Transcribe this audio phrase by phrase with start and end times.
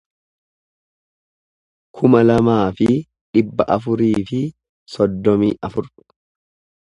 [1.99, 2.87] kuma lamaa fi
[3.37, 4.41] dhibba afurii fi
[4.95, 5.93] soddomii afur